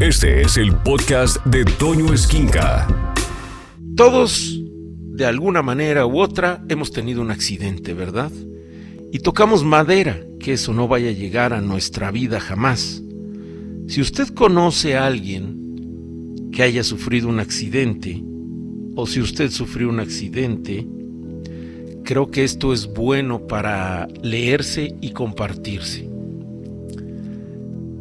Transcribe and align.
Este 0.00 0.42
es 0.42 0.56
el 0.56 0.76
podcast 0.76 1.44
de 1.44 1.64
Toño 1.64 2.14
Esquinca. 2.14 2.86
Todos, 3.96 4.56
de 4.62 5.26
alguna 5.26 5.60
manera 5.60 6.06
u 6.06 6.20
otra, 6.20 6.64
hemos 6.68 6.92
tenido 6.92 7.20
un 7.20 7.32
accidente, 7.32 7.94
¿verdad? 7.94 8.30
Y 9.10 9.18
tocamos 9.18 9.64
madera, 9.64 10.20
que 10.38 10.52
eso 10.52 10.72
no 10.72 10.86
vaya 10.86 11.08
a 11.08 11.14
llegar 11.14 11.52
a 11.52 11.60
nuestra 11.60 12.12
vida 12.12 12.38
jamás. 12.38 13.02
Si 13.88 14.00
usted 14.00 14.28
conoce 14.28 14.96
a 14.96 15.04
alguien 15.04 16.48
que 16.52 16.62
haya 16.62 16.84
sufrido 16.84 17.28
un 17.28 17.40
accidente, 17.40 18.22
o 18.94 19.04
si 19.04 19.20
usted 19.20 19.50
sufrió 19.50 19.88
un 19.88 19.98
accidente, 19.98 20.86
creo 22.04 22.30
que 22.30 22.44
esto 22.44 22.72
es 22.72 22.86
bueno 22.86 23.48
para 23.48 24.06
leerse 24.22 24.94
y 25.00 25.10
compartirse. 25.10 26.07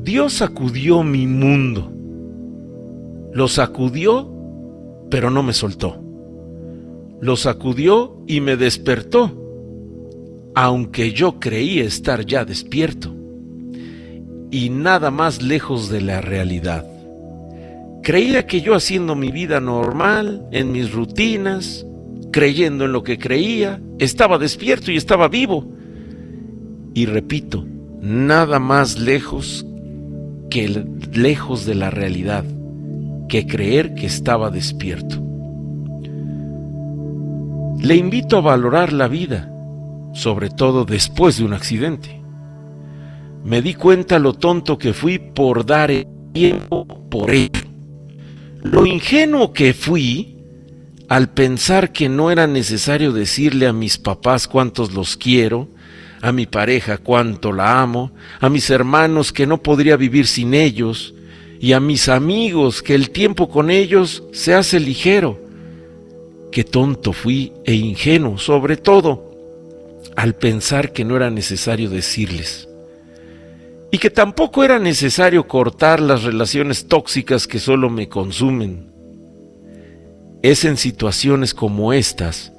Dios 0.08 0.36
sacudió 0.36 1.04
mi 1.04 1.28
mundo. 1.28 1.92
Lo 3.34 3.50
sacudió, 3.50 4.32
pero 5.12 5.30
no 5.30 5.44
me 5.44 5.52
soltó. 5.52 6.02
Lo 7.20 7.36
sacudió 7.36 8.24
y 8.26 8.40
me 8.40 8.56
despertó, 8.56 9.34
aunque 10.56 11.12
yo 11.12 11.42
creía 11.42 11.84
estar 11.84 12.26
ya 12.26 12.46
despierto. 12.46 13.14
Y 14.50 14.70
nada 14.70 15.12
más 15.12 15.42
lejos 15.42 15.90
de 15.90 16.00
la 16.00 16.22
realidad. 16.22 16.86
Creía 18.02 18.48
que 18.48 18.62
yo 18.62 18.76
haciendo 18.76 19.14
mi 19.14 19.30
vida 19.30 19.60
normal, 19.60 20.48
en 20.54 20.72
mis 20.72 20.94
rutinas, 20.94 21.86
creyendo 22.32 22.86
en 22.86 22.94
lo 22.94 23.04
que 23.04 23.20
creía, 23.20 23.82
estaba 24.00 24.38
despierto 24.38 24.90
y 24.90 24.96
estaba 24.96 25.28
vivo. 25.28 25.70
Y 26.94 27.08
repito, 27.08 27.66
nada 28.00 28.60
más 28.60 28.98
lejos 28.98 29.66
que 30.50 30.86
lejos 31.14 31.66
de 31.66 31.76
la 31.76 31.90
realidad, 31.90 32.44
que 33.28 33.46
creer 33.46 33.94
que 33.94 34.06
estaba 34.06 34.50
despierto. 34.50 35.24
Le 37.80 37.96
invito 37.96 38.38
a 38.38 38.42
valorar 38.42 38.92
la 38.94 39.08
vida, 39.08 39.52
sobre 40.14 40.50
todo 40.50 40.86
después 40.86 41.38
de 41.38 41.46
un 41.46 41.54
accidente. 41.54 42.22
Me 43.44 43.62
di 43.62 43.76
cuenta 43.76 44.20
lo 44.20 44.34
tonto 44.34 44.78
que 44.78 44.94
fui 44.94 45.20
por 45.20 45.66
dar 45.66 45.92
el 45.92 46.08
tiempo 46.34 46.86
por 47.10 47.30
ello. 47.30 47.62
Lo 48.64 48.86
ingenuo 48.86 49.54
que 49.54 49.74
fui 49.74 50.38
al 51.08 51.30
pensar 51.30 51.94
que 51.94 52.10
no 52.10 52.32
era 52.32 52.48
necesario 52.48 53.14
decirle 53.14 53.68
a 53.68 53.74
mis 53.74 53.98
papás 53.98 54.48
cuántos 54.48 54.94
los 54.94 55.16
quiero, 55.16 55.70
a 56.22 56.32
mi 56.32 56.46
pareja 56.46 56.98
cuánto 56.98 57.52
la 57.52 57.82
amo, 57.82 58.12
a 58.40 58.50
mis 58.50 58.70
hermanos 58.70 59.32
que 59.32 59.48
no 59.48 59.62
podría 59.62 59.98
vivir 59.98 60.28
sin 60.28 60.54
ellos, 60.54 61.14
y 61.60 61.74
a 61.74 61.80
mis 61.80 62.08
amigos 62.08 62.82
que 62.82 62.96
el 62.96 63.10
tiempo 63.10 63.50
con 63.50 63.70
ellos 63.70 64.24
se 64.32 64.54
hace 64.54 64.80
ligero. 64.80 65.42
Qué 66.52 66.64
tonto 66.64 67.14
fui 67.14 67.54
e 67.66 67.74
ingenuo, 67.74 68.38
sobre 68.38 68.78
todo, 68.78 69.32
al 70.16 70.36
pensar 70.36 70.94
que 70.94 71.04
no 71.04 71.16
era 71.16 71.30
necesario 71.30 71.90
decirles. 71.90 72.70
Y 73.92 73.98
que 73.98 74.10
tampoco 74.10 74.64
era 74.64 74.80
necesario 74.80 75.48
cortar 75.48 76.00
las 76.00 76.24
relaciones 76.24 76.88
tóxicas 76.88 77.48
que 77.48 77.60
solo 77.60 77.90
me 77.90 78.08
consumen. 78.08 78.92
Es 80.44 80.66
en 80.66 80.78
situaciones 80.78 81.54
como 81.54 81.94
estas 81.94 82.52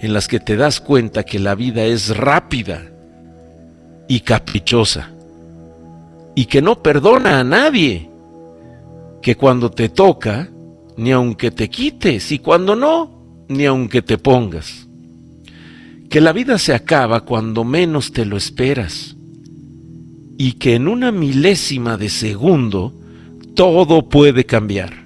en 0.00 0.12
las 0.12 0.28
que 0.28 0.40
te 0.40 0.56
das 0.56 0.80
cuenta 0.80 1.24
que 1.24 1.38
la 1.38 1.54
vida 1.54 1.84
es 1.84 2.16
rápida 2.16 2.93
y 4.08 4.20
caprichosa 4.20 5.10
y 6.34 6.46
que 6.46 6.60
no 6.60 6.82
perdona 6.82 7.40
a 7.40 7.44
nadie, 7.44 8.10
que 9.22 9.36
cuando 9.36 9.70
te 9.70 9.88
toca, 9.88 10.50
ni 10.96 11.12
aunque 11.12 11.50
te 11.50 11.70
quites 11.70 12.32
y 12.32 12.38
cuando 12.38 12.76
no, 12.76 13.44
ni 13.48 13.66
aunque 13.66 14.02
te 14.02 14.18
pongas, 14.18 14.88
que 16.10 16.20
la 16.20 16.32
vida 16.32 16.58
se 16.58 16.74
acaba 16.74 17.24
cuando 17.24 17.64
menos 17.64 18.12
te 18.12 18.24
lo 18.24 18.36
esperas 18.36 19.16
y 20.36 20.52
que 20.52 20.74
en 20.74 20.88
una 20.88 21.12
milésima 21.12 21.96
de 21.96 22.08
segundo 22.08 22.92
todo 23.54 24.08
puede 24.08 24.44
cambiar. 24.44 25.04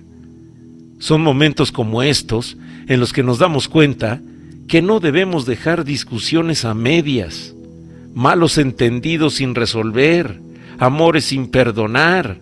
Son 0.98 1.22
momentos 1.22 1.70
como 1.70 2.02
estos 2.02 2.56
en 2.88 3.00
los 3.00 3.12
que 3.12 3.22
nos 3.22 3.38
damos 3.38 3.68
cuenta 3.68 4.20
que 4.66 4.82
no 4.82 5.00
debemos 5.00 5.46
dejar 5.46 5.84
discusiones 5.84 6.64
a 6.64 6.74
medias, 6.74 7.54
malos 8.18 8.58
entendidos 8.58 9.34
sin 9.34 9.54
resolver, 9.54 10.40
amores 10.80 11.26
sin 11.26 11.46
perdonar. 11.46 12.40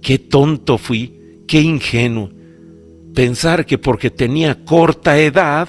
Qué 0.00 0.20
tonto 0.20 0.78
fui, 0.78 1.42
qué 1.48 1.60
ingenuo. 1.60 2.30
Pensar 3.12 3.66
que 3.66 3.76
porque 3.76 4.10
tenía 4.10 4.64
corta 4.64 5.18
edad, 5.18 5.68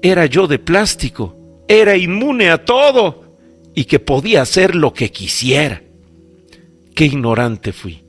era 0.00 0.26
yo 0.26 0.46
de 0.46 0.60
plástico, 0.60 1.36
era 1.66 1.96
inmune 1.96 2.50
a 2.50 2.64
todo 2.64 3.36
y 3.74 3.86
que 3.86 3.98
podía 3.98 4.42
hacer 4.42 4.76
lo 4.76 4.94
que 4.94 5.10
quisiera. 5.10 5.82
Qué 6.94 7.06
ignorante 7.06 7.72
fui. 7.72 8.04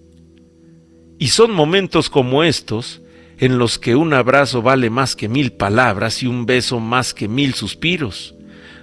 Y 1.17 1.29
son 1.29 1.51
momentos 1.51 2.11
como 2.11 2.43
estos 2.43 3.01
en 3.39 3.57
los 3.57 3.79
que 3.79 3.95
un 3.95 4.13
abrazo 4.13 4.61
vale 4.61 4.91
más 4.91 5.15
que 5.15 5.27
mil 5.27 5.51
palabras 5.51 6.21
y 6.21 6.27
un 6.27 6.45
beso 6.45 6.79
más 6.79 7.15
que 7.15 7.27
mil 7.27 7.55
suspiros. 7.55 8.35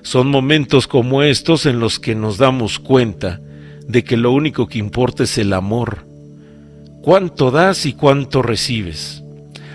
Son 0.03 0.28
momentos 0.28 0.87
como 0.87 1.22
estos 1.22 1.66
en 1.66 1.78
los 1.81 1.99
que 1.99 2.15
nos 2.15 2.38
damos 2.38 2.78
cuenta 2.78 3.41
de 3.87 4.05
que 4.05 4.16
lo 4.16 4.33
único 4.33 4.66
que 4.66 4.78
importa 4.78 5.25
es 5.25 5.37
el 5.38 5.53
amor. 5.53 6.06
Cuánto 7.03 7.50
das 7.50 7.87
y 7.87 7.93
cuánto 7.93 8.43
recibes. 8.43 9.22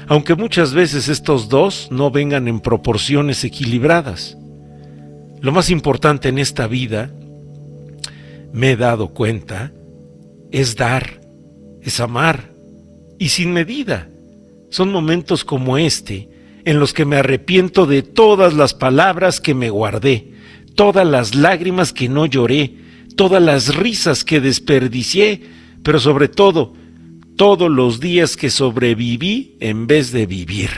Aunque 0.07 0.35
muchas 0.35 0.73
veces 0.73 1.07
estos 1.09 1.49
dos 1.49 1.87
no 1.91 2.11
vengan 2.11 2.47
en 2.47 2.59
proporciones 2.59 3.43
equilibradas. 3.43 4.37
Lo 5.41 5.51
más 5.51 5.69
importante 5.69 6.29
en 6.29 6.37
esta 6.37 6.67
vida, 6.67 7.11
me 8.53 8.71
he 8.71 8.77
dado 8.77 9.09
cuenta, 9.09 9.73
es 10.51 10.75
dar, 10.75 11.21
es 11.81 11.99
amar, 11.99 12.51
y 13.19 13.29
sin 13.29 13.53
medida. 13.53 14.09
Son 14.69 14.91
momentos 14.91 15.43
como 15.43 15.77
este 15.77 16.29
en 16.65 16.79
los 16.79 16.93
que 16.93 17.05
me 17.05 17.17
arrepiento 17.17 17.85
de 17.85 18.01
todas 18.01 18.53
las 18.53 18.73
palabras 18.73 19.39
que 19.39 19.53
me 19.53 19.69
guardé, 19.69 20.33
todas 20.75 21.07
las 21.07 21.35
lágrimas 21.35 21.93
que 21.93 22.09
no 22.09 22.25
lloré, 22.25 22.73
todas 23.15 23.41
las 23.41 23.75
risas 23.75 24.25
que 24.25 24.41
desperdicié, 24.41 25.41
pero 25.83 25.99
sobre 25.99 26.27
todo, 26.27 26.73
todos 27.35 27.69
los 27.69 27.99
días 27.99 28.35
que 28.35 28.49
sobreviví 28.49 29.55
en 29.59 29.87
vez 29.87 30.11
de 30.11 30.25
vivir. 30.25 30.69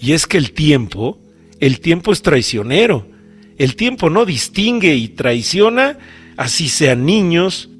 Y 0.00 0.12
es 0.12 0.26
que 0.26 0.38
el 0.38 0.52
tiempo, 0.52 1.18
el 1.60 1.80
tiempo 1.80 2.12
es 2.12 2.22
traicionero. 2.22 3.08
El 3.56 3.76
tiempo 3.76 4.10
no 4.10 4.24
distingue 4.24 4.94
y 4.96 5.08
traiciona, 5.08 5.98
así 6.36 6.68
sean 6.68 7.06
niños, 7.06 7.70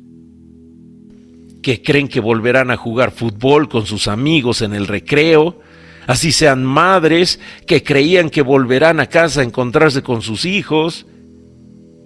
que 1.63 1.83
creen 1.83 2.09
que 2.09 2.21
volverán 2.21 2.71
a 2.71 2.77
jugar 2.77 3.11
fútbol 3.11 3.69
con 3.69 3.87
sus 3.87 4.07
amigos 4.07 4.63
en 4.63 4.75
el 4.75 4.87
recreo, 4.87 5.61
así 6.07 6.33
sean 6.33 6.65
madres 6.65 7.41
que 7.67 7.83
creían 7.83 8.31
que 8.31 8.43
volverán 8.43 9.01
a 9.01 9.07
casa 9.07 9.41
a 9.41 9.45
encontrarse 9.45 10.03
con 10.03 10.23
sus 10.23 10.45
hijos, 10.45 11.07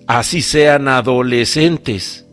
así 0.06 0.42
sean 0.42 0.88
adolescentes 0.88 2.26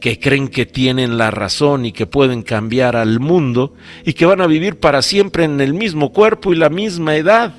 que 0.00 0.20
creen 0.20 0.48
que 0.48 0.66
tienen 0.66 1.16
la 1.16 1.30
razón 1.30 1.86
y 1.86 1.92
que 1.92 2.06
pueden 2.06 2.42
cambiar 2.42 2.94
al 2.94 3.20
mundo 3.20 3.72
y 4.04 4.12
que 4.12 4.26
van 4.26 4.42
a 4.42 4.46
vivir 4.46 4.78
para 4.78 5.00
siempre 5.00 5.44
en 5.44 5.62
el 5.62 5.72
mismo 5.72 6.12
cuerpo 6.12 6.52
y 6.52 6.56
la 6.56 6.68
misma 6.68 7.16
edad. 7.16 7.54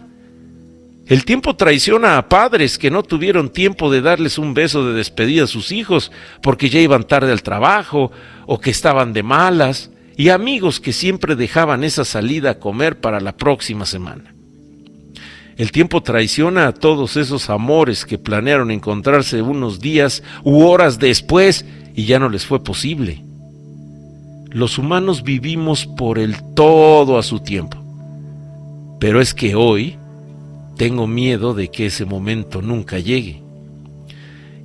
El 1.07 1.25
tiempo 1.25 1.55
traiciona 1.55 2.17
a 2.17 2.29
padres 2.29 2.77
que 2.77 2.91
no 2.91 3.01
tuvieron 3.01 3.49
tiempo 3.49 3.91
de 3.91 4.01
darles 4.01 4.37
un 4.37 4.53
beso 4.53 4.87
de 4.87 4.93
despedida 4.93 5.45
a 5.45 5.47
sus 5.47 5.71
hijos 5.71 6.11
porque 6.43 6.69
ya 6.69 6.79
iban 6.79 7.05
tarde 7.05 7.31
al 7.31 7.41
trabajo 7.43 8.11
o 8.45 8.59
que 8.59 8.69
estaban 8.69 9.11
de 9.13 9.23
malas 9.23 9.89
y 10.17 10.29
amigos 10.29 10.79
que 10.79 10.94
siempre 10.94 11.35
dejaban 11.35 11.84
esa 11.84 12.06
salida 12.06 12.52
a 12.52 12.59
comer 12.59 13.00
para 13.00 13.20
la 13.20 13.35
próxima 13.35 13.85
semana. 13.85 14.34
El 15.58 15.72
tiempo 15.72 16.02
traiciona 16.03 16.67
a 16.67 16.73
todos 16.73 17.16
esos 17.16 17.50
amores 17.50 18.06
que 18.06 18.17
planearon 18.17 18.72
encontrarse 18.72 19.41
unos 19.41 19.79
días 19.79 20.22
u 20.44 20.64
horas 20.64 21.00
después 21.00 21.66
y 21.96 22.06
ya 22.06 22.20
no 22.20 22.29
les 22.29 22.46
fue 22.46 22.64
posible. 22.64 23.23
Los 24.50 24.78
humanos 24.78 25.23
vivimos 25.23 25.85
por 25.85 26.20
el 26.20 26.35
todo 26.53 27.17
a 27.17 27.23
su 27.23 27.40
tiempo. 27.40 27.78
Pero 29.00 29.22
es 29.22 29.34
que 29.34 29.56
hoy 29.56 29.97
tengo 30.78 31.08
miedo 31.08 31.53
de 31.53 31.70
que 31.70 31.88
ese 31.88 32.06
momento 32.06 32.62
nunca 32.62 33.00
llegue. 33.00 33.41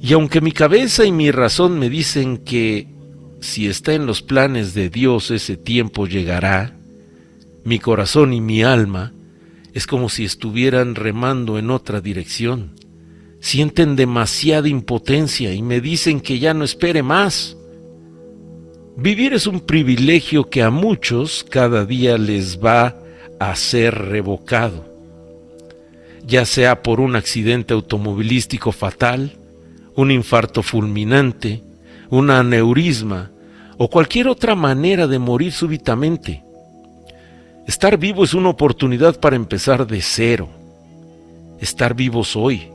Y 0.02 0.12
aunque 0.12 0.40
mi 0.40 0.52
cabeza 0.52 1.04
y 1.04 1.12
mi 1.12 1.30
razón 1.30 1.78
me 1.78 1.88
dicen 1.88 2.38
que 2.38 2.88
si 3.40 3.66
está 3.66 3.94
en 3.94 4.06
los 4.06 4.22
planes 4.22 4.74
de 4.74 4.90
Dios 4.90 5.30
ese 5.30 5.56
tiempo 5.56 6.06
llegará, 6.06 6.76
mi 7.64 7.78
corazón 7.78 8.32
y 8.32 8.40
mi 8.40 8.62
alma 8.62 9.12
es 9.72 9.86
como 9.86 10.08
si 10.08 10.24
estuvieran 10.24 10.94
remando 10.94 11.58
en 11.58 11.70
otra 11.70 12.00
dirección. 12.00 12.72
Sienten 13.40 13.96
demasiada 13.96 14.68
impotencia 14.68 15.52
y 15.54 15.62
me 15.62 15.80
dicen 15.80 16.20
que 16.20 16.38
ya 16.38 16.52
no 16.52 16.64
espere 16.64 17.02
más. 17.02 17.56
Vivir 18.96 19.32
es 19.32 19.46
un 19.46 19.60
privilegio 19.60 20.50
que 20.50 20.62
a 20.62 20.70
muchos 20.70 21.44
cada 21.48 21.86
día 21.86 22.18
les 22.18 22.62
va 22.62 22.96
a 23.38 23.56
ser 23.56 23.94
revocado, 23.94 24.84
ya 26.26 26.44
sea 26.44 26.82
por 26.82 27.00
un 27.00 27.16
accidente 27.16 27.72
automovilístico 27.72 28.72
fatal, 28.72 29.38
un 29.94 30.10
infarto 30.10 30.62
fulminante, 30.62 31.62
un 32.10 32.30
aneurisma 32.30 33.30
o 33.78 33.88
cualquier 33.88 34.28
otra 34.28 34.54
manera 34.54 35.06
de 35.06 35.18
morir 35.18 35.52
súbitamente. 35.52 36.44
Estar 37.66 37.96
vivo 37.96 38.24
es 38.24 38.34
una 38.34 38.50
oportunidad 38.50 39.18
para 39.18 39.36
empezar 39.36 39.86
de 39.86 40.02
cero. 40.02 40.48
Estar 41.60 41.94
vivos 41.94 42.36
hoy. 42.36 42.68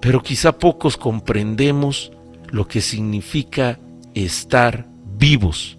Pero 0.00 0.22
quizá 0.22 0.52
pocos 0.52 0.96
comprendemos 0.96 2.12
lo 2.50 2.66
que 2.66 2.80
significa 2.80 3.78
estar 4.14 4.86
vivos. 5.16 5.78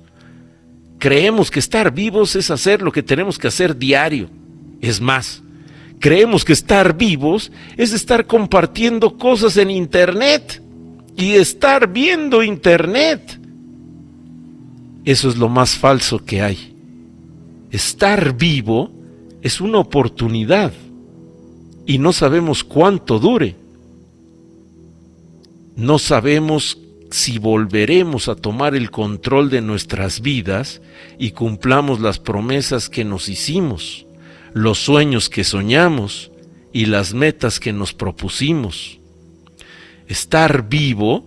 Creemos 0.98 1.52
que 1.52 1.60
estar 1.60 1.94
vivos 1.94 2.36
es 2.36 2.50
hacer 2.52 2.82
lo 2.82 2.92
que 2.92 3.04
tenemos 3.04 3.38
que 3.38 3.48
hacer 3.48 3.78
diario. 3.78 4.30
Es 4.82 5.00
más, 5.00 5.42
creemos 6.00 6.44
que 6.44 6.54
estar 6.54 6.98
vivos 6.98 7.52
es 7.78 7.94
estar 7.94 8.26
compartiendo 8.26 9.18
cosas 9.18 9.58
en 9.58 9.70
Internet 9.70 10.62
y 11.20 11.34
estar 11.34 11.92
viendo 11.92 12.42
Internet. 12.42 13.40
Eso 15.04 15.30
es 15.30 15.38
lo 15.38 15.50
más 15.50 15.76
falso 15.76 16.24
que 16.24 16.42
hay. 16.42 16.76
Estar 17.72 18.38
vivo 18.38 18.92
es 19.42 19.60
una 19.60 19.80
oportunidad 19.80 20.72
y 21.86 21.98
no 21.98 22.14
sabemos 22.14 22.64
cuánto 22.64 23.20
dure. 23.20 23.58
No 25.76 26.00
sabemos 26.00 26.80
si 27.12 27.38
volveremos 27.38 28.30
a 28.30 28.36
tomar 28.36 28.76
el 28.76 28.90
control 28.90 29.50
de 29.50 29.62
nuestras 29.62 30.22
vidas 30.22 30.82
y 31.18 31.32
cumplamos 31.32 32.00
las 32.00 32.20
promesas 32.20 32.90
que 32.90 33.04
nos 33.04 33.28
hicimos, 33.28 34.06
los 34.54 34.80
sueños 34.80 35.30
que 35.30 35.44
soñamos 35.44 36.32
y 36.72 36.86
las 36.86 37.14
metas 37.14 37.60
que 37.60 37.74
nos 37.74 37.94
propusimos. 37.94 38.99
Estar 40.10 40.68
vivo 40.68 41.24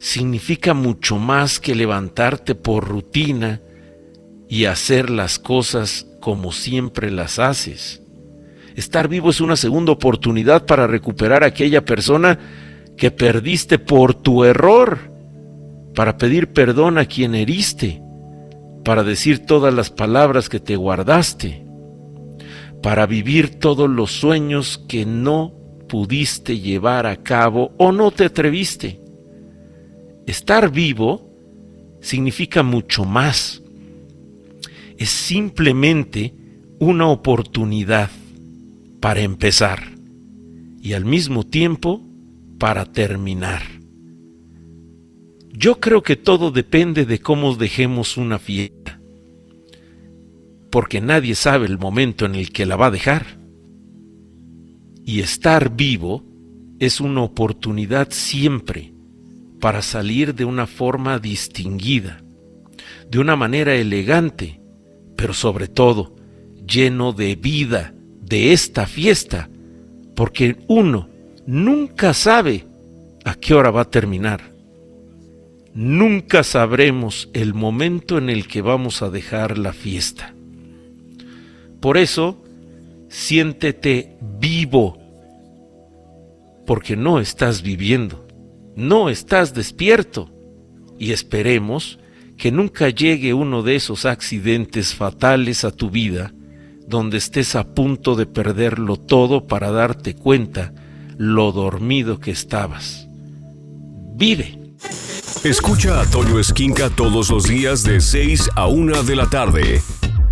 significa 0.00 0.74
mucho 0.74 1.16
más 1.16 1.60
que 1.60 1.76
levantarte 1.76 2.56
por 2.56 2.88
rutina 2.88 3.60
y 4.48 4.64
hacer 4.64 5.10
las 5.10 5.38
cosas 5.38 6.08
como 6.20 6.50
siempre 6.50 7.12
las 7.12 7.38
haces. 7.38 8.02
Estar 8.74 9.06
vivo 9.06 9.30
es 9.30 9.40
una 9.40 9.54
segunda 9.54 9.92
oportunidad 9.92 10.66
para 10.66 10.88
recuperar 10.88 11.44
a 11.44 11.46
aquella 11.46 11.84
persona 11.84 12.36
que 12.96 13.12
perdiste 13.12 13.78
por 13.78 14.14
tu 14.14 14.42
error, 14.42 14.98
para 15.94 16.16
pedir 16.16 16.52
perdón 16.52 16.98
a 16.98 17.04
quien 17.04 17.36
heriste, 17.36 18.02
para 18.84 19.04
decir 19.04 19.46
todas 19.46 19.72
las 19.72 19.90
palabras 19.90 20.48
que 20.48 20.58
te 20.58 20.74
guardaste, 20.74 21.64
para 22.82 23.06
vivir 23.06 23.60
todos 23.60 23.88
los 23.88 24.10
sueños 24.10 24.84
que 24.88 25.06
no 25.06 25.59
pudiste 25.90 26.60
llevar 26.60 27.04
a 27.04 27.16
cabo 27.16 27.72
o 27.76 27.90
no 27.90 28.12
te 28.12 28.24
atreviste. 28.24 29.00
Estar 30.24 30.70
vivo 30.70 31.28
significa 32.00 32.62
mucho 32.62 33.04
más. 33.04 33.60
Es 34.96 35.10
simplemente 35.10 36.32
una 36.78 37.08
oportunidad 37.08 38.08
para 39.00 39.20
empezar 39.22 39.82
y 40.80 40.92
al 40.92 41.04
mismo 41.04 41.44
tiempo 41.44 42.06
para 42.60 42.84
terminar. 42.84 43.62
Yo 45.52 45.80
creo 45.80 46.04
que 46.04 46.14
todo 46.14 46.52
depende 46.52 47.04
de 47.04 47.18
cómo 47.18 47.56
dejemos 47.56 48.16
una 48.16 48.38
fiesta, 48.38 49.00
porque 50.70 51.00
nadie 51.00 51.34
sabe 51.34 51.66
el 51.66 51.78
momento 51.78 52.26
en 52.26 52.36
el 52.36 52.52
que 52.52 52.64
la 52.64 52.76
va 52.76 52.86
a 52.86 52.90
dejar. 52.92 53.39
Y 55.04 55.20
estar 55.20 55.74
vivo 55.74 56.24
es 56.78 57.00
una 57.00 57.22
oportunidad 57.22 58.08
siempre 58.10 58.92
para 59.60 59.82
salir 59.82 60.34
de 60.34 60.44
una 60.44 60.66
forma 60.66 61.18
distinguida, 61.18 62.22
de 63.10 63.18
una 63.18 63.36
manera 63.36 63.74
elegante, 63.74 64.60
pero 65.16 65.34
sobre 65.34 65.68
todo 65.68 66.16
lleno 66.66 67.12
de 67.12 67.36
vida 67.36 67.94
de 68.22 68.52
esta 68.52 68.86
fiesta, 68.86 69.50
porque 70.16 70.56
uno 70.68 71.08
nunca 71.46 72.14
sabe 72.14 72.66
a 73.24 73.34
qué 73.34 73.54
hora 73.54 73.70
va 73.70 73.82
a 73.82 73.90
terminar. 73.90 74.54
Nunca 75.74 76.42
sabremos 76.42 77.28
el 77.32 77.54
momento 77.54 78.18
en 78.18 78.30
el 78.30 78.48
que 78.48 78.62
vamos 78.62 79.02
a 79.02 79.10
dejar 79.10 79.58
la 79.58 79.72
fiesta. 79.72 80.34
Por 81.80 81.96
eso, 81.96 82.42
siéntete 83.10 84.16
vivo, 84.38 84.96
porque 86.66 86.96
no 86.96 87.18
estás 87.18 87.60
viviendo, 87.60 88.26
no 88.76 89.10
estás 89.10 89.52
despierto, 89.52 90.30
y 90.98 91.12
esperemos 91.12 91.98
que 92.38 92.52
nunca 92.52 92.88
llegue 92.88 93.34
uno 93.34 93.62
de 93.62 93.74
esos 93.74 94.06
accidentes 94.06 94.94
fatales 94.94 95.64
a 95.64 95.72
tu 95.72 95.90
vida, 95.90 96.32
donde 96.86 97.18
estés 97.18 97.56
a 97.56 97.74
punto 97.74 98.14
de 98.14 98.26
perderlo 98.26 98.96
todo 98.96 99.46
para 99.46 99.70
darte 99.70 100.14
cuenta 100.14 100.72
lo 101.18 101.52
dormido 101.52 102.20
que 102.20 102.30
estabas. 102.30 103.08
Vive. 104.14 104.58
Escucha 105.42 106.00
a 106.00 106.06
Toño 106.06 106.38
Esquinca 106.38 106.90
todos 106.90 107.30
los 107.30 107.44
días 107.44 107.82
de 107.82 108.00
6 108.00 108.50
a 108.54 108.66
1 108.66 109.02
de 109.02 109.16
la 109.16 109.28
tarde 109.28 109.80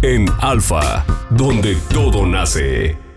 en 0.03 0.27
Alfa, 0.41 1.05
donde 1.31 1.77
todo 1.93 2.27
nace. 2.27 3.08